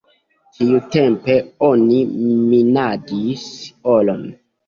Tiutempe 0.53 1.35
oni 1.67 1.99
minadis 2.53 3.45
oron. 3.97 4.27